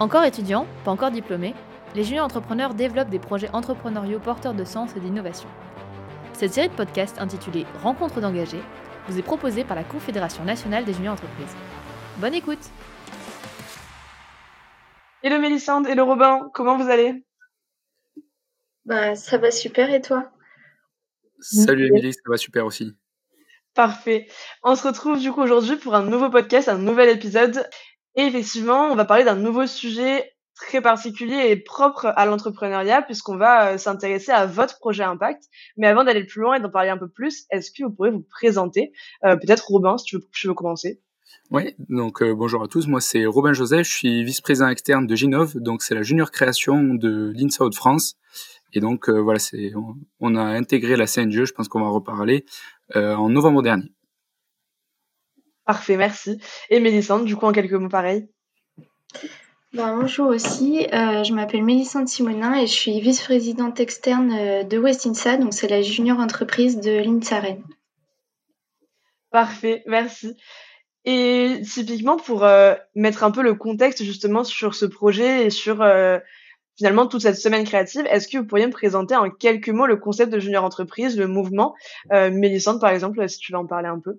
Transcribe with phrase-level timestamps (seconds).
[0.00, 1.56] Encore étudiants, pas encore diplômés,
[1.96, 5.48] les juniors entrepreneurs développent des projets entrepreneuriaux porteurs de sens et d'innovation.
[6.34, 8.62] Cette série de podcasts intitulée Rencontres d'engagés
[9.08, 11.52] vous est proposée par la Confédération nationale des juniors entreprises.
[12.18, 12.70] Bonne écoute
[15.24, 17.24] Hello Mélissande, hello Robin, comment vous allez?
[18.84, 20.30] Bah ça va super et toi?
[21.40, 22.96] Salut Émilie, ça va super aussi.
[23.74, 24.28] Parfait.
[24.62, 27.68] On se retrouve du coup aujourd'hui pour un nouveau podcast, un nouvel épisode.
[28.14, 33.36] Et effectivement, on va parler d'un nouveau sujet très particulier et propre à l'entrepreneuriat puisqu'on
[33.36, 35.44] va euh, s'intéresser à votre projet Impact.
[35.76, 38.12] Mais avant d'aller plus loin et d'en parler un peu plus, est-ce que vous pourriez
[38.12, 38.92] vous présenter
[39.24, 41.00] euh, Peut-être Robin, si tu veux, tu veux commencer?
[41.50, 45.14] Oui, donc euh, bonjour à tous, moi c'est Robin Joseph, je suis vice-président externe de
[45.14, 48.16] Ginov, donc c'est la junior création de l'INSA de France.
[48.74, 49.72] Et donc voilà, c'est
[50.20, 52.44] on, a intégré la CNGE, je pense qu'on va en reparler,
[52.94, 53.90] en novembre dernier.
[55.68, 56.40] Parfait, merci.
[56.70, 58.26] Et Mélissande, du coup en quelques mots pareil
[59.74, 64.78] ben, bonjour aussi, euh, je m'appelle Mélissande Simonin et je suis vice-présidente externe euh, de
[64.78, 67.62] Westinsa, donc c'est la junior entreprise de l'INSAREN.
[69.30, 70.34] Parfait, merci.
[71.04, 75.86] Et typiquement pour euh, mettre un peu le contexte justement sur ce projet et sur
[76.78, 79.96] finalement toute cette semaine créative, est-ce que vous pourriez me présenter en quelques mots le
[79.96, 81.74] concept de junior entreprise, le mouvement?
[82.10, 84.18] Mélissande par exemple, si tu veux en parler un peu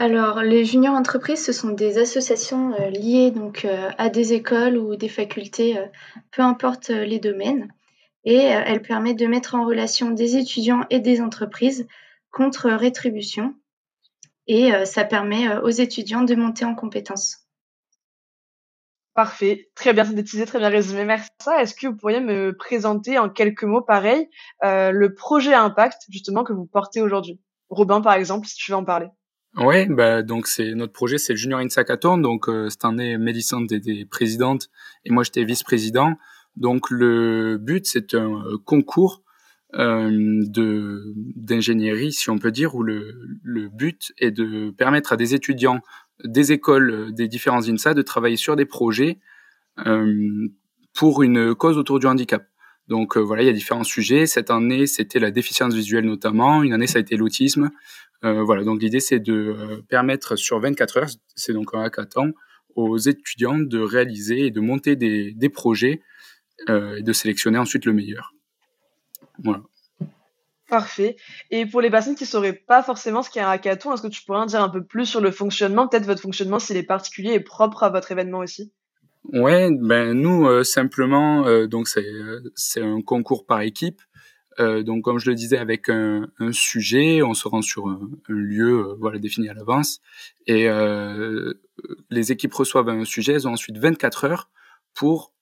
[0.00, 4.78] alors, les juniors entreprises, ce sont des associations euh, liées donc euh, à des écoles
[4.78, 5.86] ou des facultés, euh,
[6.30, 7.74] peu importe les domaines,
[8.24, 11.88] et elles permettent de mettre en relation des étudiants et des entreprises
[12.30, 13.56] contre rétribution,
[14.46, 17.46] et ça permet aux étudiants de monter en compétences.
[19.14, 21.04] Parfait, très bien synthétisé, très bien résumé.
[21.04, 21.30] Merci.
[21.58, 24.28] Est-ce que vous pourriez me présenter en quelques mots, pareil,
[24.62, 27.40] le projet Impact justement que vous portez aujourd'hui?
[27.70, 29.08] Robin, par exemple, si tu veux en parler.
[29.56, 32.18] Ouais, bah donc c'est notre projet, c'est le Junior Insakathon.
[32.18, 34.68] Donc euh, cette année, Mélissande était présidente
[35.04, 36.14] et moi j'étais vice-président.
[36.56, 39.22] Donc le but, c'est un euh, concours
[39.74, 40.10] euh,
[40.46, 45.34] de d'ingénierie, si on peut dire, où le, le but est de permettre à des
[45.34, 45.80] étudiants
[46.24, 49.18] des écoles des différents INSA de travailler sur des projets
[49.86, 50.48] euh,
[50.94, 52.46] pour une cause autour du handicap.
[52.88, 54.26] Donc euh, voilà, il y a différents sujets.
[54.26, 56.62] Cette année, c'était la déficience visuelle notamment.
[56.62, 57.70] Une année, ça a été l'autisme.
[58.24, 62.34] Euh, voilà, donc l'idée, c'est de euh, permettre sur 24 heures, c'est donc un hackathon,
[62.74, 66.02] aux étudiants de réaliser et de monter des, des projets
[66.68, 68.34] et de sélectionner ensuite le meilleur.
[69.42, 69.62] Voilà.
[70.68, 71.16] Parfait.
[71.50, 74.08] Et pour les personnes qui ne sauraient pas forcément ce qu'est un hackathon, est-ce que
[74.08, 76.82] tu pourrais en dire un peu plus sur le fonctionnement, peut-être votre fonctionnement s'il est
[76.82, 78.70] particulier et propre à votre événement aussi?
[79.32, 82.06] Ouais, ben nous euh, simplement euh, donc c'est
[82.54, 84.00] c'est un concours par équipe.
[84.60, 88.94] Euh, donc comme je le disais avec un, sujet, on se rend sur un, lieu
[88.98, 90.00] voilà défini à l'avance
[90.46, 90.68] et
[92.10, 94.50] les équipes reçoivent un sujet, elles ont ensuite 24 heures
[94.94, 95.32] pour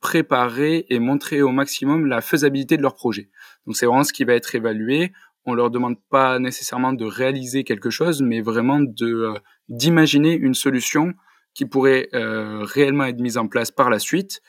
[0.00, 3.30] préparer et montrer au maximum la faisabilité de leur projet.
[3.66, 5.12] Donc c'est vraiment ce qui va être évalué.
[5.44, 9.34] On leur demande pas nécessairement de réaliser quelque chose, mais vraiment de
[9.68, 11.14] d'imaginer une solution
[11.54, 14.40] qui pourrait euh, réellement être mise en place par la suite.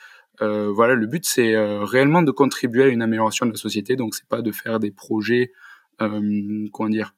[0.42, 3.96] Euh, voilà, le but c'est euh, réellement de contribuer à une amélioration de la société.
[3.96, 5.52] Donc c'est pas de faire des projets,
[6.00, 7.14] euh, comment dire,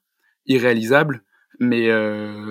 [0.47, 1.22] irréalisables,
[1.59, 1.88] mais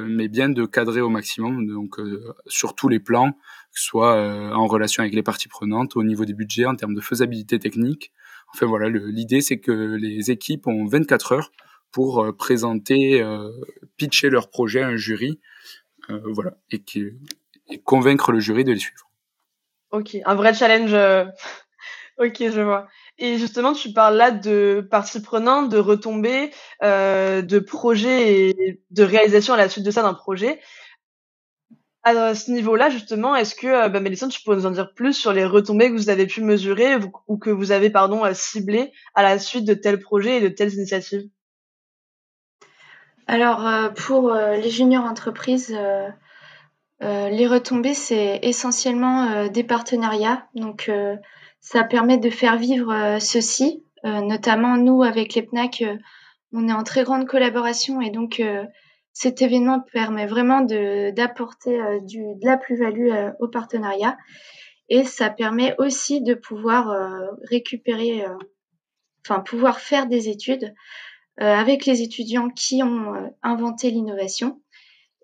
[0.07, 1.67] mais bien de cadrer au maximum.
[1.67, 1.99] Donc
[2.47, 4.15] sur tous les plans, que ce soit
[4.55, 8.11] en relation avec les parties prenantes, au niveau des budgets, en termes de faisabilité technique.
[8.53, 11.51] Enfin voilà, l'idée c'est que les équipes ont 24 heures
[11.91, 13.23] pour présenter,
[13.97, 15.39] pitcher leur projet à un jury
[16.09, 17.13] euh, voilà, et, qui,
[17.83, 19.09] convaincre le jury de les suivre.
[19.95, 20.93] Ok, un vrai challenge.
[20.93, 21.23] Euh,
[22.17, 22.87] ok, je vois.
[23.17, 26.51] Et justement, tu parles là de parties prenantes, de retombées,
[26.83, 30.59] euh, de projets et de réalisation à la suite de ça d'un projet.
[32.03, 35.31] À ce niveau-là, justement, est-ce que, bah, Mélissande, tu pourrais nous en dire plus sur
[35.31, 39.39] les retombées que vous avez pu mesurer ou que vous avez, pardon, ciblées à la
[39.39, 41.23] suite de tels projets et de telles initiatives?
[43.27, 45.75] Alors, euh, pour euh, les juniors entreprises,
[47.03, 50.47] euh, les retombées, c'est essentiellement des partenariats.
[50.55, 50.89] Donc,
[51.59, 53.83] ça permet de faire vivre ceci.
[54.03, 55.83] notamment, nous, avec les PNAC,
[56.53, 58.41] on est en très grande collaboration et donc
[59.11, 64.17] cet événement permet vraiment d'apporter de la plus-value au partenariat.
[64.87, 66.95] Et ça permet aussi de pouvoir
[67.49, 68.23] récupérer,
[69.25, 70.73] enfin, pouvoir faire des études
[71.41, 74.61] euh, avec les étudiants qui ont euh, inventé l'innovation.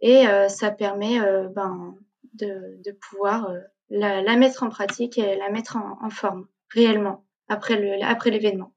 [0.02, 1.20] Et euh, ça permet
[1.56, 1.96] ben,
[2.34, 3.52] de, de pouvoir
[3.90, 8.32] la, la, mettre en pratique et la mettre en, en forme réellement après le après
[8.32, 8.74] l'événement.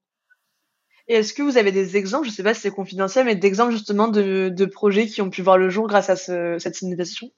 [1.09, 3.37] Et est-ce que vous avez des exemples, je ne sais pas si c'est confidentiel, mais
[3.37, 6.81] d'exemples justement de, de, projets qui ont pu voir le jour grâce à ce, cette
[6.81, 7.31] innovation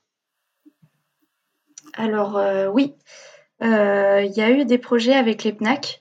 [1.94, 2.40] Alors
[2.72, 2.94] oui,
[3.60, 6.00] il y a eu des projets avec les PNAC.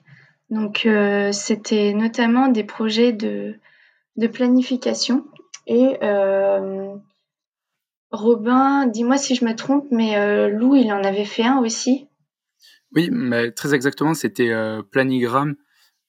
[0.50, 0.88] Donc
[1.32, 3.58] c'était notamment des projets de,
[4.16, 5.24] de planification.
[5.66, 5.98] Et
[8.16, 12.08] Robin, dis-moi si je me trompe, mais Lou, il en avait fait un aussi.
[12.94, 14.52] Oui, mais très exactement, c'était
[14.90, 15.56] Planigram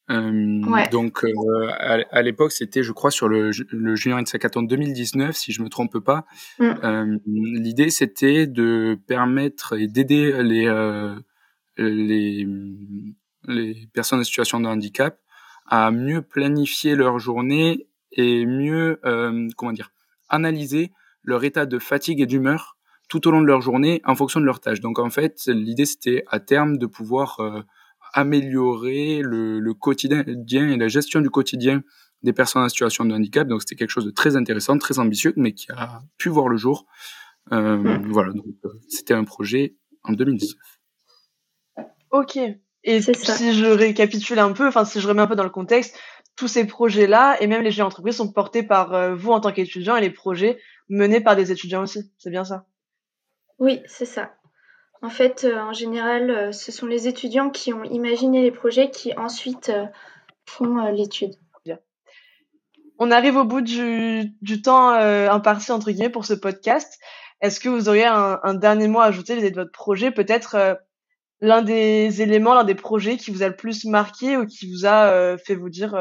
[0.09, 1.68] euh, donc euh,
[2.12, 4.19] à, l'époque, c'était, je crois, sur le, le Junior
[4.56, 6.25] en 2019, si je me trompe pas.
[6.59, 6.65] Mm.
[6.83, 11.13] Euh, l'idée, c'était de permettre et d'aider les,
[11.77, 12.48] les
[13.50, 15.19] les personnes en situation de handicap
[15.68, 19.00] à mieux planifier leur journée et mieux,
[19.56, 19.92] comment dire,
[20.30, 20.92] analyser
[21.28, 22.78] leur état de fatigue et d'humeur
[23.08, 24.80] tout au long de leur journée en fonction de leur tâche.
[24.82, 27.40] Donc en fait, l'idée c'était à terme de pouvoir
[28.14, 31.84] améliorer le, le, quotidien et la gestion du quotidien
[32.24, 33.48] des personnes en situation de handicap.
[33.48, 36.58] Donc c'était quelque chose de très intéressant, très ambitieux, mais qui a pu voir le
[36.58, 36.86] jour.
[37.52, 38.12] Euh, hmm.
[38.12, 40.58] Voilà, donc euh, c'était un projet en 2019.
[42.12, 42.40] Ok.
[42.84, 46.00] Et si je récapitule un peu, enfin si je remets un peu dans le contexte,
[46.36, 49.52] tous ces projets-là et même les jeunes entreprises sont portés par euh, vous en tant
[49.52, 52.12] qu'étudiant et les projets menés par des étudiants aussi.
[52.18, 52.66] C'est bien ça
[53.60, 54.31] Oui, c'est ça.
[55.01, 58.89] En fait, euh, en général, euh, ce sont les étudiants qui ont imaginé les projets
[58.89, 59.86] qui ensuite euh,
[60.45, 61.36] font l'étude.
[63.00, 67.00] On arrive au bout du, temps imparti entre guillemets pour ce podcast.
[67.42, 70.10] Est-ce que vous auriez un, dernier mot à ajouter vis-à-vis de votre projet?
[70.10, 70.80] Peut-être
[71.40, 74.88] l'un des éléments, l'un des projets qui vous a le plus marqué ou qui vous
[74.88, 75.95] a fait vous dire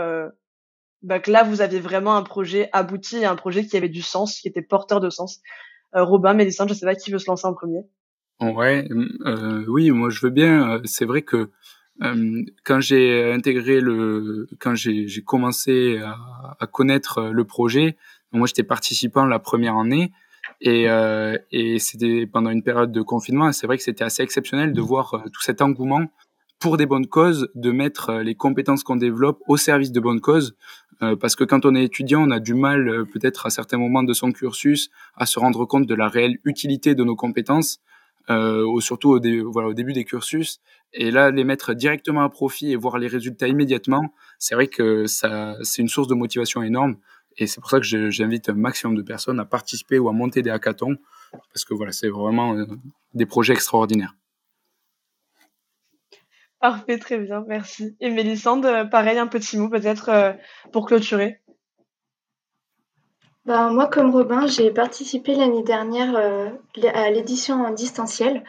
[1.06, 4.40] bah, que là, vous aviez vraiment un projet abouti, un projet qui avait du sens,
[4.40, 5.40] qui était porteur de sens.
[5.92, 7.80] Robin, Mélissande, je ne sais pas qui veut se lancer en premier.
[8.40, 8.86] Ouais,
[9.24, 10.70] euh, oui, moi je veux bien.
[10.70, 11.48] Euh, c'est vrai que
[12.02, 15.98] euh, quand j'ai intégré le, quand j'ai commencé
[16.60, 17.96] à, connaître le projet,
[18.32, 20.12] moi j'étais participant la première année
[20.60, 21.36] et, euh,
[21.78, 23.52] c'était pendant une période de confinement.
[23.52, 26.06] C'est vrai que c'était assez exceptionnel de voir euh, tout cet engouement
[26.58, 30.56] pour des bonnes causes, de mettre les compétences qu'on développe au service de bonnes causes.
[31.00, 34.12] Parce que quand on est étudiant, on a du mal peut-être à certains moments de
[34.12, 37.80] son cursus à se rendre compte de la réelle utilité de nos compétences
[38.28, 40.60] euh, surtout au, voilà, au début des cursus.
[40.92, 45.06] Et là, les mettre directement à profit et voir les résultats immédiatement, c'est vrai que
[45.06, 46.96] ça, c'est une source de motivation énorme.
[47.38, 50.42] Et c'est pour ça que j'invite un maximum de personnes à participer ou à monter
[50.42, 50.96] des hackathons,
[51.52, 52.64] parce que voilà, c'est vraiment euh,
[53.14, 54.14] des projets extraordinaires.
[56.66, 57.96] Parfait, très bien, merci.
[58.00, 60.32] Et Mélissande, pareil, un petit mot peut-être euh,
[60.72, 61.40] pour clôturer.
[63.44, 66.48] Ben, moi, comme Robin, j'ai participé l'année dernière euh,
[66.92, 68.42] à l'édition en distanciel.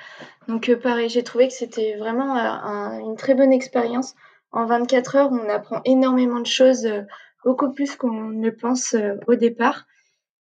[0.47, 2.33] Donc, euh, pareil, j'ai trouvé que c'était vraiment
[3.05, 4.15] une très bonne expérience.
[4.51, 6.89] En 24 heures, on apprend énormément de choses,
[7.45, 8.95] beaucoup plus qu'on ne pense
[9.27, 9.85] au départ.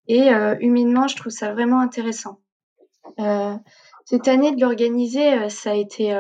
[0.09, 2.41] Et humainement, je trouve ça vraiment intéressant.
[4.07, 6.13] cette année de l'organiser, ça a été,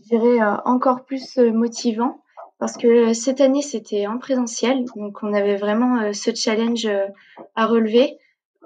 [0.00, 2.22] je dirais, encore plus motivant
[2.62, 7.08] parce que cette année, c'était en présentiel, donc on avait vraiment euh, ce challenge euh,
[7.56, 8.18] à relever.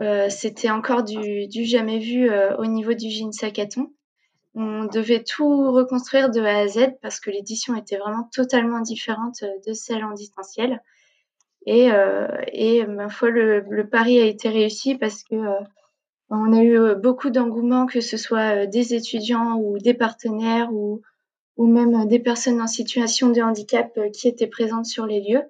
[0.02, 3.90] Euh, c'était encore du, jamais vu au niveau du jean Sakaton.
[4.54, 9.42] On devait tout reconstruire de A à Z parce que l'édition était vraiment totalement différente
[9.66, 10.82] de celle en distanciel.
[11.64, 11.88] Et,
[12.52, 15.36] et ma foi, le, le, pari a été réussi parce que
[16.28, 21.00] on a eu beaucoup d'engouement, que ce soit des étudiants ou des partenaires ou,
[21.56, 25.44] ou même des personnes en situation de handicap euh, qui étaient présentes sur les lieux.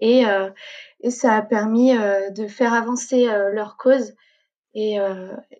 [0.00, 0.50] Et, euh,
[1.00, 4.14] et ça a permis euh, de faire avancer leur cause.
[4.74, 4.96] Et,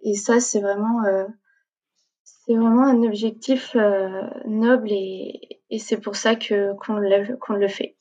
[0.02, 1.02] et ça, c'est vraiment,
[2.24, 3.76] c'est vraiment un objectif
[4.44, 7.96] noble et, et c'est pour ça que, qu'on, le, qu'on le fait.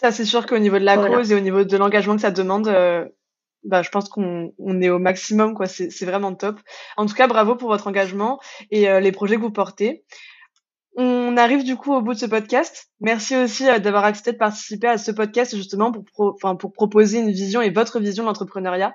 [0.00, 2.32] Ça, c'est sûr qu'au niveau de la cause et au niveau de l'engagement que ça
[2.32, 2.66] demande,
[3.64, 5.66] bah, je pense qu'on on est au maximum, quoi.
[5.66, 6.60] C'est, vraiment top.
[6.96, 8.40] En tout cas, bravo pour votre engagement
[8.70, 10.04] et euh, les projets que vous portez.
[10.96, 12.90] On arrive du coup au bout de ce podcast.
[13.00, 16.36] Merci aussi euh, d'avoir accepté de participer à ce podcast justement pour,
[16.74, 18.94] proposer une vision et votre vision de l'entrepreneuriat.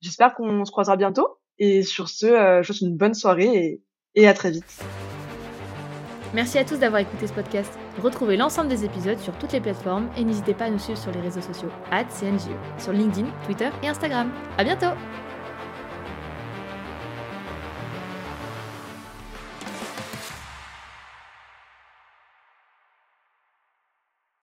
[0.00, 1.38] J'espère qu'on se croisera bientôt.
[1.58, 3.80] Et sur ce, euh, je vous souhaite une bonne soirée
[4.14, 4.82] et à très vite.
[6.34, 7.78] Merci à tous d'avoir écouté ce podcast.
[8.02, 11.12] Retrouvez l'ensemble des épisodes sur toutes les plateformes et n'hésitez pas à nous suivre sur
[11.12, 14.30] les réseaux sociaux CNGE, sur LinkedIn, Twitter et Instagram.
[14.56, 14.94] À bientôt!